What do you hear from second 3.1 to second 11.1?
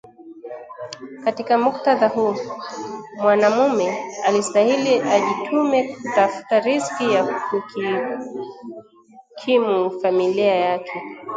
mwanamume alistahili ajitume kutafuta riziki ya kukimu familia yake